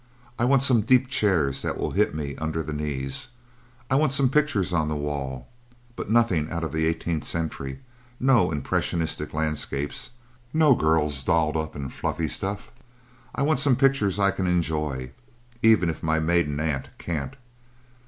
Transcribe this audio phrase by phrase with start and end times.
[0.39, 3.27] I want some deep chairs that will hit me under the knees.
[3.87, 5.47] I want some pictures on the wall
[5.95, 7.81] but nothing out of the Eighteenth Century
[8.19, 10.09] no impressionistic landscapes
[10.55, 12.71] no girls dolled up in fluffy stuff.
[13.35, 15.11] I want some pictures I can enjoy,
[15.61, 17.35] even if my maiden aunt can't.